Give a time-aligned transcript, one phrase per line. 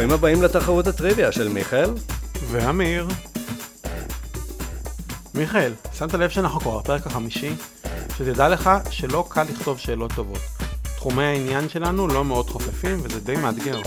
[0.00, 1.90] ברוכים הבאים לתחרות הטריוויה של מיכאל.
[2.50, 3.08] ואמיר.
[5.34, 7.50] מיכאל, שמת לב שאנחנו כבר בפרק החמישי?
[8.16, 10.40] שתדע לך שלא קל לכתוב שאלות טובות.
[10.96, 13.80] תחומי העניין שלנו לא מאוד חופפים וזה די מאתגר.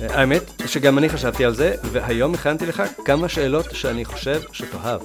[0.00, 5.00] האמת שגם אני חשבתי על זה, והיום הכנתי לך כמה שאלות שאני חושב שתאהב.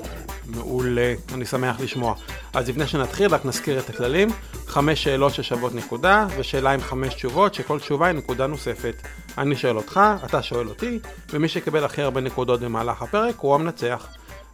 [0.55, 2.15] מעולה, אני שמח לשמוע.
[2.53, 4.29] אז לפני שנתחיל, רק נזכיר את הכללים.
[4.67, 8.95] חמש שאלות ששוות נקודה, ושאלה עם חמש תשובות, שכל תשובה היא נקודה נוספת.
[9.37, 10.99] אני שואל אותך, אתה שואל אותי,
[11.29, 14.07] ומי שיקבל הכי הרבה נקודות במהלך הפרק הוא המנצח.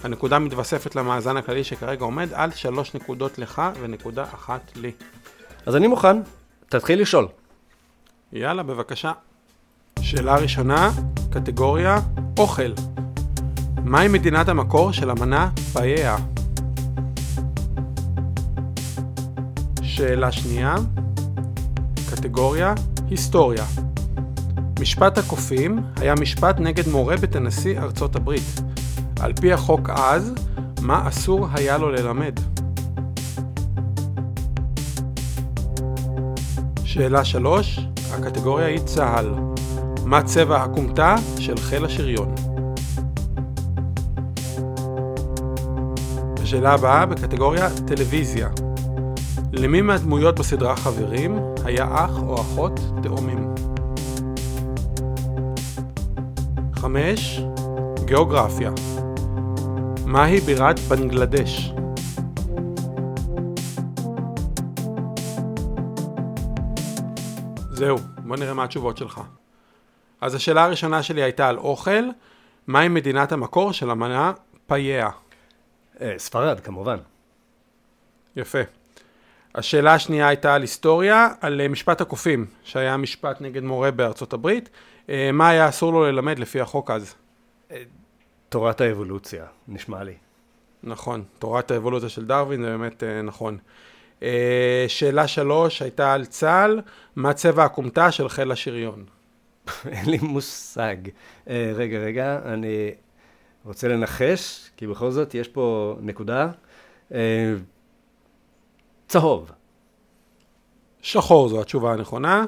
[0.04, 4.92] הנקודה מתווספת למאזן הכללי שכרגע עומד על שלוש נקודות לך ונקודה אחת לי.
[5.66, 6.18] אז אני מוכן,
[6.70, 7.28] תתחיל לשאול.
[8.34, 9.12] יאללה, בבקשה.
[10.02, 10.92] שאלה ראשונה,
[11.32, 12.00] קטגוריה
[12.38, 12.72] אוכל.
[13.86, 16.18] מהי מדינת המקור של המנה פאיה?
[19.82, 20.76] שאלה שנייה,
[22.10, 22.74] קטגוריה
[23.10, 23.64] היסטוריה.
[24.80, 28.62] משפט הקופים היה משפט נגד מורה בית הנשיא ארצות הברית.
[29.20, 30.34] על פי החוק אז,
[30.82, 32.40] מה אסור היה לו ללמד?
[36.84, 37.80] שאלה 3,
[38.14, 39.34] הקטגוריה היא צה"ל.
[40.06, 42.55] מה צבע הכומתה של חיל השריון?
[46.56, 48.50] השאלה הבאה בקטגוריה טלוויזיה.
[49.54, 53.56] למי מהדמויות בסדרה חברים היה אח או אחות תאומים?
[56.74, 57.42] 5.
[58.06, 58.72] גיאוגרפיה
[60.06, 61.74] מהי בירת בנגלדש?
[67.72, 69.22] זהו, בוא נראה מה התשובות שלך.
[70.22, 72.10] אז השאלה הראשונה שלי הייתה על אוכל,
[72.68, 74.32] מהי מדינת המקור של המנה
[74.68, 75.10] פאיה?
[76.02, 76.98] אה, ספרד, כמובן.
[78.36, 78.60] יפה.
[79.56, 84.70] השאלה השנייה הייתה על היסטוריה, על אה, משפט הקופים, שהיה משפט נגד מורה בארצות הברית.
[85.10, 87.16] אה, מה היה אסור לו ללמד לפי החוק אז?
[88.50, 90.14] תורת האבולוציה, נשמע לי.
[90.84, 93.58] נכון, תורת האבולוציה של דרווין זה באמת נכון.
[94.88, 96.82] שאלה שלוש הייתה על צה"ל,
[97.16, 99.06] מה צבע הכומתה של חיל השריון?
[99.92, 100.96] אין לי מושג.
[101.48, 102.92] רגע, רגע, אני
[103.66, 106.50] רוצה לנחש, כי בכל זאת יש פה נקודה.
[107.14, 107.54] אה,
[109.08, 109.52] צהוב.
[111.02, 112.46] שחור זו התשובה הנכונה.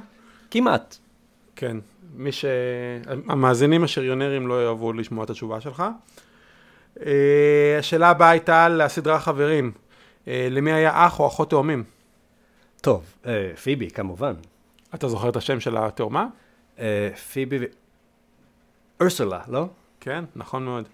[0.51, 0.97] כמעט.
[1.55, 1.77] כן,
[2.15, 2.45] מי ש...
[3.27, 5.83] המאזינים השריונרים לא יאהבו לשמוע את התשובה שלך.
[7.05, 9.71] אה, השאלה הבאה הייתה על הסדרה חברים.
[10.27, 11.83] אה, למי היה אח או אחות תאומים?
[12.81, 13.15] טוב,
[13.63, 14.33] פיבי, כמובן.
[14.95, 16.27] אתה זוכר את השם של התאומה?
[17.31, 17.63] פיבי ו...
[19.01, 19.65] אורסולה, לא?
[19.99, 20.87] כן, נכון מאוד.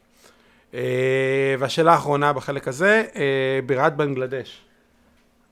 [0.73, 4.61] אה, והשאלה האחרונה בחלק הזה, אה, בירת בנגלדש.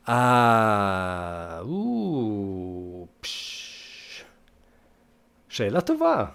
[0.09, 1.59] אה...
[1.61, 3.07] או...
[3.21, 4.23] פש...
[5.49, 6.25] שאלה טובה.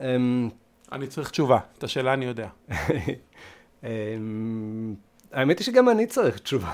[0.00, 0.48] אמ,
[0.92, 2.48] אני צריך תשובה, את השאלה אני יודע.
[3.84, 4.94] אמ,
[5.32, 6.72] האמת היא שגם אני צריך תשובה,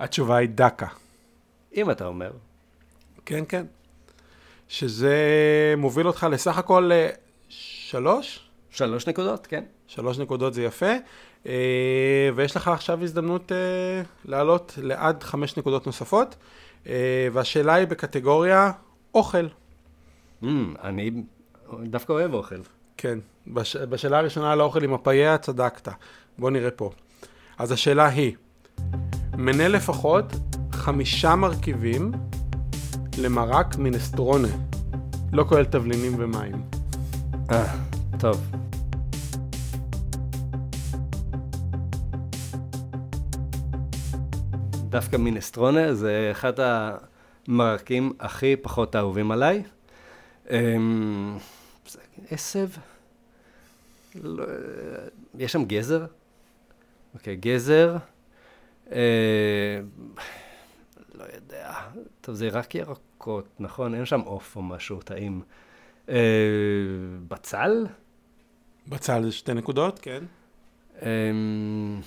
[0.00, 0.86] התשובה היא דקה.
[1.76, 2.30] אם אתה אומר.
[3.24, 3.66] כן, כן.
[4.68, 5.16] שזה
[5.76, 7.08] מוביל אותך לסך הכל אה,
[7.48, 8.45] שלוש?
[8.76, 9.64] שלוש נקודות, כן.
[9.86, 10.92] שלוש נקודות זה יפה.
[11.46, 16.36] אה, ויש לך עכשיו הזדמנות אה, לעלות לעד חמש נקודות נוספות.
[16.86, 18.72] אה, והשאלה היא בקטגוריה
[19.14, 19.46] אוכל.
[20.42, 21.10] אמ, אני
[21.82, 22.60] דווקא אוהב אוכל.
[22.96, 23.76] כן, בש...
[23.76, 25.88] בשאלה הראשונה על האוכל עם הפאיה צדקת.
[26.38, 26.90] בוא נראה פה.
[27.58, 28.36] אז השאלה היא,
[29.36, 30.24] מנה לפחות
[30.72, 32.12] חמישה מרכיבים
[33.18, 34.48] למרק מינסטרונה,
[35.32, 36.62] לא כולל תבלינים ומים.
[38.20, 38.50] טוב.
[44.88, 46.52] דווקא מינסטרונה זה אחד
[47.48, 49.62] המרקים הכי פחות אהובים עליי.
[50.50, 51.36] אמ,
[52.30, 52.68] עשב?
[54.14, 54.44] לא,
[55.38, 56.06] יש שם גזר?
[57.14, 57.96] אוקיי, גזר.
[58.92, 59.80] אה,
[61.14, 61.72] לא יודע.
[62.20, 63.94] טוב, זה רק ירקות, נכון?
[63.94, 65.42] אין שם עוף או משהו טעים.
[66.08, 66.14] אה,
[67.28, 67.86] בצל?
[68.88, 70.24] בצל זה שתי נקודות, כן.
[71.02, 72.00] אמ,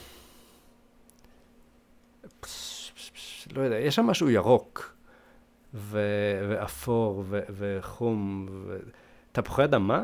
[3.55, 4.95] לא יודע, יש שם משהו ירוק,
[5.73, 8.77] ו- ואפור, ו- וחום, ו...
[9.31, 10.03] תפוחי אדמה?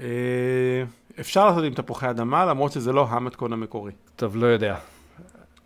[0.00, 0.82] אה,
[1.20, 3.92] אפשר לעשות עם תפוחי אדמה, למרות שזה לא המתכון המקורי.
[4.16, 4.76] טוב, לא יודע.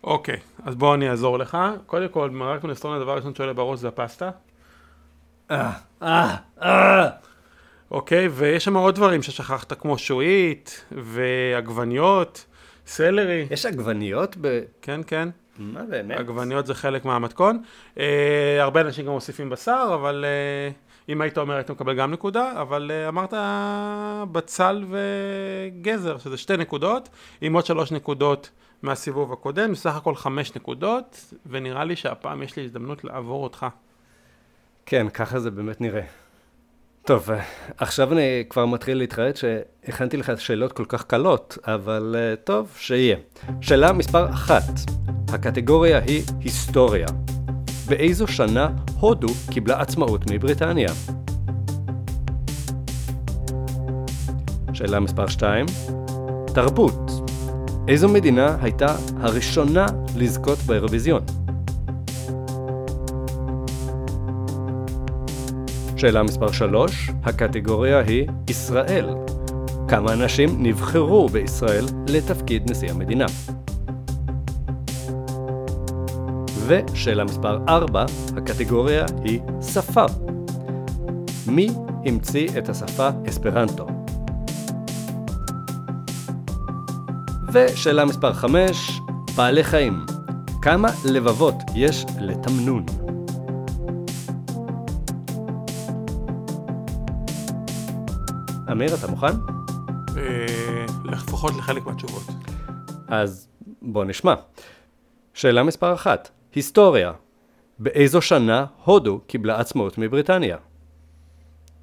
[0.03, 1.57] אוקיי, אז בוא אני אעזור לך.
[1.85, 4.31] קודם כל, מרק מינסטרונה, הדבר הראשון שעולה בראש זה הפסטה.
[5.51, 5.71] אה,
[6.01, 7.09] אה, אה.
[7.91, 12.45] אוקיי, ויש שם עוד דברים ששכחת, כמו שועית, ועגבניות,
[12.87, 13.47] סלרי.
[13.51, 14.59] יש עגבניות ב...
[14.81, 15.29] כן, כן.
[15.59, 16.19] מה באמת?
[16.19, 17.63] עגבניות זה חלק מהמתכון.
[17.99, 20.71] אה, הרבה אנשים גם מוסיפים בשר, אבל אה,
[21.09, 23.33] אם היית אומר, היית מקבל גם נקודה, אבל uh, אמרת
[24.31, 27.09] בצל וגזר, שזה שתי נקודות,
[27.41, 28.49] עם עוד שלוש נקודות
[28.81, 33.65] מהסיבוב הקודם, בסך הכל חמש נקודות, ונראה לי שהפעם יש לי הזדמנות לעבור אותך.
[34.85, 36.03] כן, ככה זה באמת נראה.
[37.05, 37.41] טוב, אה,
[37.77, 43.17] עכשיו אני כבר מתחיל להתחרט שהכנתי לך שאלות כל כך קלות, אבל אה, טוב, שיהיה.
[43.61, 44.63] שאלה מספר אחת,
[45.33, 47.07] הקטגוריה היא היסטוריה.
[47.87, 48.69] באיזו שנה
[48.99, 50.89] הודו קיבלה עצמאות מבריטניה?
[54.73, 55.65] שאלה מספר 2,
[56.53, 57.11] תרבות.
[57.87, 59.85] איזו מדינה הייתה הראשונה
[60.15, 61.21] לזכות באירוויזיון?
[65.99, 69.09] שאלה מספר 3, הקטגוריה היא ישראל.
[69.87, 73.25] כמה אנשים נבחרו בישראל לתפקיד נשיא המדינה?
[76.67, 78.05] ושאלה מספר 4,
[78.37, 79.39] הקטגוריה היא
[79.73, 80.05] שפה.
[81.47, 81.69] מי
[82.05, 83.87] המציא את השפה אספרנטו?
[87.53, 89.01] ושאלה מספר 5,
[89.35, 90.05] בעלי חיים.
[90.61, 92.98] כמה לבבות יש לתמנון?
[98.79, 99.33] אמיר, אתה מוכן?
[100.17, 102.23] אה, לפחות לחלק מהתשובות.
[103.07, 103.47] אז
[103.81, 104.33] בוא נשמע.
[105.33, 107.11] שאלה מספר אחת, היסטוריה.
[107.79, 110.57] באיזו שנה הודו קיבלה עצמאות מבריטניה?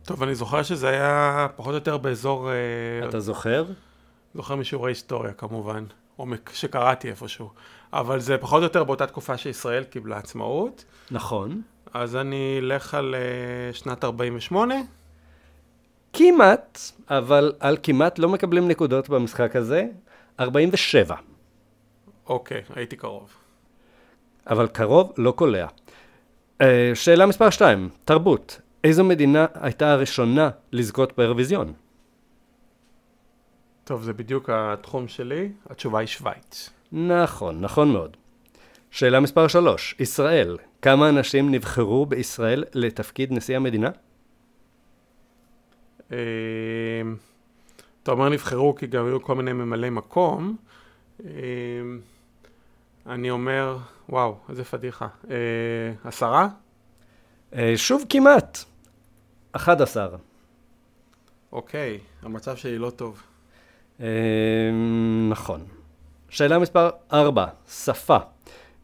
[0.02, 2.50] טוב, אני זוכר שזה היה פחות או יותר באזור...
[2.50, 3.64] אה, אתה זוכר?
[4.34, 5.84] זוכר משיעורי היסטוריה כמובן,
[6.18, 7.50] או שקראתי איפשהו.
[7.92, 10.84] אבל זה פחות או יותר באותה תקופה שישראל קיבלה עצמאות.
[11.10, 11.62] נכון.
[11.94, 14.74] אז אני אלך על אה, שנת 48.
[16.18, 16.78] כמעט,
[17.10, 19.86] אבל על כמעט לא מקבלים נקודות במשחק הזה.
[20.40, 21.16] 47.
[22.26, 23.30] אוקיי, הייתי קרוב.
[24.46, 25.66] אבל קרוב לא קולע.
[25.66, 26.64] Uh,
[26.94, 28.60] שאלה מספר 2, תרבות.
[28.84, 31.72] איזו מדינה הייתה הראשונה לזכות באירוויזיון?
[33.84, 36.70] טוב, זה בדיוק התחום שלי, התשובה היא שווייץ.
[36.92, 38.16] נכון, נכון מאוד.
[38.90, 40.56] שאלה מספר 3, ישראל.
[40.82, 43.90] כמה אנשים נבחרו בישראל לתפקיד נשיא המדינה?
[46.12, 46.18] אה,
[48.02, 50.56] אתה אומר נבחרו כי גם היו כל מיני ממלאי מקום.
[51.24, 51.30] אה,
[53.06, 55.08] אני אומר, וואו, איזה פדיחה.
[55.30, 55.36] אה,
[56.04, 56.48] עשרה?
[57.76, 58.64] שוב כמעט.
[59.52, 60.08] 11.
[61.52, 63.22] אוקיי, המצב שלי לא טוב.
[65.30, 65.64] נכון.
[66.28, 68.16] שאלה מספר 4, שפה.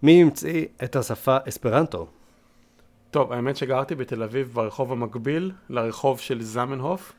[0.03, 2.07] מי המציא את השפה אספרנטו?
[3.13, 7.13] טוב, האמת שגרתי בתל אביב ברחוב המקביל לרחוב של זמנהוף.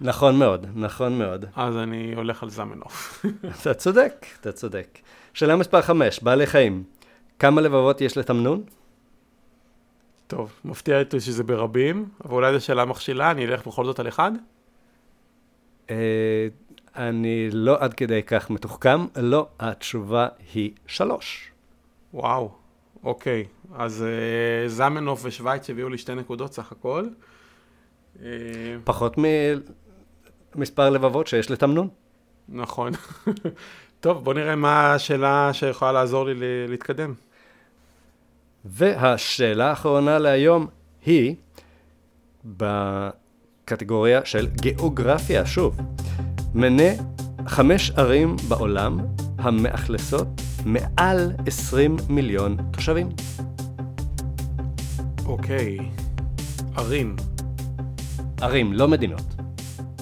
[0.00, 1.44] נכון מאוד, נכון מאוד.
[1.56, 3.24] אז אני הולך על זמנהוף.
[3.62, 4.98] אתה צודק, אתה צודק.
[5.34, 6.84] שאלה מספר 5, בעלי חיים.
[7.38, 8.62] כמה לבבות יש לתמנון?
[10.26, 14.08] טוב, מפתיע אותי שזה ברבים, אבל אולי זו שאלה מכשילה, אני אלך בכל זאת על
[14.08, 14.32] אחד?
[15.90, 16.48] אה,
[16.96, 21.52] אני לא עד כדי כך מתוחכם, לא, התשובה היא שלוש.
[22.14, 22.57] וואו,
[23.04, 23.44] אוקיי.
[23.74, 27.04] אז uh, זמנוף ושווייץ הביאו לי שתי נקודות סך הכל.
[28.16, 28.20] Uh,
[28.84, 29.16] פחות
[30.54, 31.88] ממספר לבבות שיש לתמנון.
[32.48, 32.92] נכון.
[34.00, 36.34] טוב, בוא נראה מה השאלה שיכולה לעזור לי
[36.68, 37.14] להתקדם.
[38.64, 40.66] והשאלה האחרונה להיום
[41.06, 41.34] היא
[42.44, 45.80] בקטגוריה של גיאוגרפיה, שוב.
[46.54, 46.92] מנה
[47.46, 48.98] חמש ערים בעולם
[49.38, 50.26] המאכלסות
[50.68, 53.08] מעל 20 מיליון תושבים.
[55.26, 55.78] אוקיי,
[56.76, 57.16] ערים.
[58.40, 59.22] ערים, לא מדינות.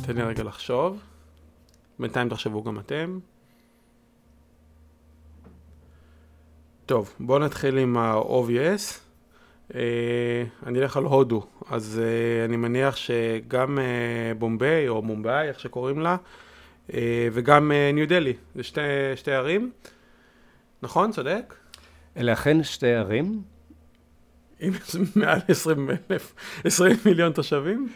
[0.07, 1.01] תן לי רגע לחשוב.
[1.99, 3.19] בינתיים תחשבו גם אתם.
[6.87, 8.99] טוב, בואו נתחיל עם ה-obvious.
[9.71, 9.75] Uh,
[10.67, 16.01] אני אלך על הודו, אז uh, אני מניח שגם uh, בומביי או מומבאי, איך שקוראים
[16.01, 16.17] לה,
[16.89, 16.93] uh,
[17.33, 18.81] וגם ניו דלי, זה שתי,
[19.17, 19.71] שתי ערים.
[20.83, 21.55] נכון, צודק?
[22.17, 23.43] אלה אכן שתי ערים.
[24.61, 24.73] עם
[25.17, 27.89] מעל 20 אלף, 20 מיליון תושבים?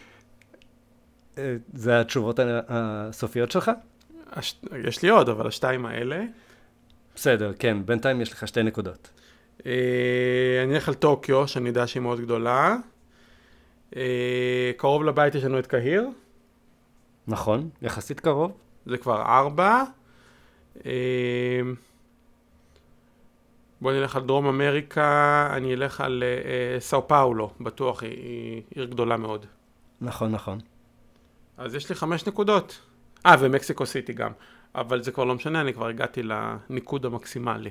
[1.39, 3.71] אה, זה התשובות הסופיות שלך?
[4.31, 4.61] הש...
[4.85, 6.25] יש לי עוד, אבל השתיים האלה.
[7.15, 9.11] בסדר, כן, בינתיים יש לך שתי נקודות.
[9.67, 9.73] אה,
[10.65, 12.77] אני אלך על טוקיו, שאני יודע שהיא מאוד גדולה.
[13.97, 16.09] אה, קרוב לבית יש לנו את קהיר.
[17.27, 18.53] נכון, יחסית קרוב.
[18.87, 19.83] זה כבר ארבע.
[23.81, 28.85] בוא נלך על דרום אמריקה, אני אלך על אה, סאו פאולו, בטוח, היא, היא עיר
[28.85, 29.47] גדולה מאוד.
[30.01, 30.59] נכון, נכון.
[31.59, 32.81] אז יש לי חמש נקודות.
[33.27, 34.31] אה, ומקסיקו סיטי גם.
[34.75, 37.71] אבל זה כבר לא משנה, אני כבר הגעתי לניקוד המקסימלי.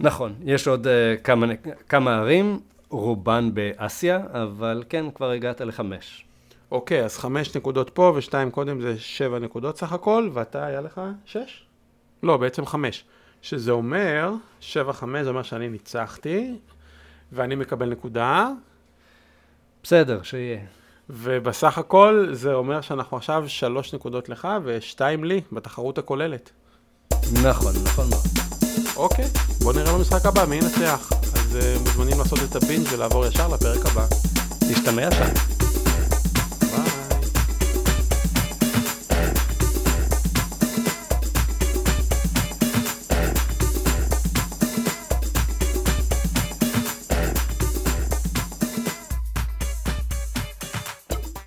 [0.00, 0.90] נכון, יש עוד uh,
[1.24, 1.46] כמה,
[1.88, 6.24] כמה ערים, רובן באסיה, אבל כן, כבר הגעת לחמש.
[6.70, 11.00] אוקיי, אז חמש נקודות פה ושתיים קודם זה שבע נקודות סך הכל, ואתה היה לך
[11.24, 11.64] שש?
[12.22, 13.04] לא, בעצם חמש.
[13.42, 16.54] שזה אומר, שבע חמש זה אומר שאני ניצחתי,
[17.32, 18.48] ואני מקבל נקודה,
[19.82, 20.58] בסדר, שיהיה.
[21.10, 26.50] ובסך הכל זה אומר שאנחנו עכשיו שלוש נקודות לך ושתיים לי בתחרות הכוללת.
[27.42, 28.24] נכון, נכון מאוד.
[28.96, 29.24] אוקיי,
[29.62, 31.12] בוא נראה במשחק הבא מי ינצח.
[31.12, 34.06] אז uh, מוזמנים לעשות את הבינג' ולעבור ישר לפרק הבא.
[34.70, 35.61] תשתמע שם.